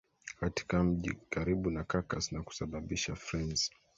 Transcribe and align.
katika 0.39 0.83
mji 0.83 1.13
karibu 1.29 1.69
na 1.71 1.83
Circus 1.83 2.31
na 2.31 2.43
kusababisha 2.43 3.15
frenzy 3.15 3.71